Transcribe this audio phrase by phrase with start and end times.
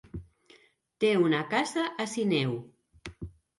[1.03, 2.59] Té una casa a Sineu.